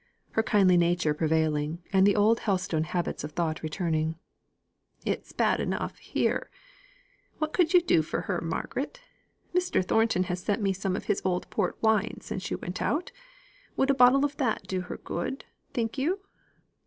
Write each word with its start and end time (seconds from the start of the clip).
(Her 0.31 0.41
kindly 0.41 0.77
nature 0.77 1.13
prevailing, 1.13 1.83
and 1.93 2.07
the 2.07 2.15
old 2.15 2.39
Helstone 2.39 2.85
habits 2.85 3.23
of 3.23 3.33
thought 3.33 3.61
returning.) 3.61 4.15
"It's 5.05 5.31
bad 5.31 5.59
enough 5.59 5.99
here. 5.99 6.49
What 7.37 7.53
could 7.53 7.75
you 7.75 7.81
do 7.81 8.01
for 8.01 8.21
her, 8.21 8.41
Margaret? 8.41 8.99
Mr. 9.55 9.85
Thornton 9.85 10.23
has 10.23 10.39
sent 10.39 10.59
me 10.59 10.73
some 10.73 10.95
of 10.95 11.05
his 11.05 11.21
old 11.23 11.47
port 11.51 11.77
wine 11.83 12.17
since 12.19 12.49
you 12.49 12.57
went 12.57 12.81
out. 12.81 13.11
Would 13.77 13.91
a 13.91 13.93
bottle 13.93 14.25
of 14.25 14.37
that 14.37 14.63
do 14.67 14.81
her 14.81 14.97
good, 14.97 15.45
think 15.71 15.99
you?" 15.99 16.19